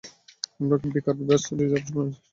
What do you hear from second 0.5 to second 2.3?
আমরা বেকার রিজার্ভেশন করেছি।